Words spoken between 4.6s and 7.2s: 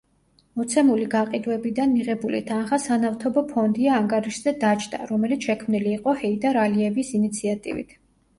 დაჯდა, რომელიც შექმნილი იყო ჰეიდარ ალიევის